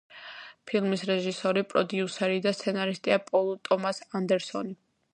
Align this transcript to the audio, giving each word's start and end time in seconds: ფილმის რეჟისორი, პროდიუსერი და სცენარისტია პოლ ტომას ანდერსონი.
ფილმის 0.71 1.03
რეჟისორი, 1.09 1.63
პროდიუსერი 1.75 2.41
და 2.49 2.57
სცენარისტია 2.61 3.23
პოლ 3.31 3.55
ტომას 3.71 4.05
ანდერსონი. 4.23 4.79